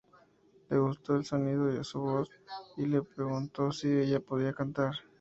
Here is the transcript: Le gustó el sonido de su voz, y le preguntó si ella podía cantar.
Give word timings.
Le 0.71 0.79
gustó 0.79 1.15
el 1.15 1.25
sonido 1.25 1.65
de 1.67 1.83
su 1.83 1.99
voz, 2.01 2.27
y 2.75 2.87
le 2.87 3.03
preguntó 3.03 3.71
si 3.71 3.87
ella 3.87 4.19
podía 4.19 4.51
cantar. 4.51 4.95